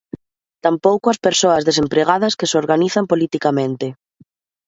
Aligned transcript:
Tampouco 0.65 1.05
as 1.09 1.21
persoas 1.25 1.65
desempregadas 1.69 2.37
que 2.39 2.49
se 2.51 2.59
organizan 2.63 3.05
politicamente. 3.11 3.87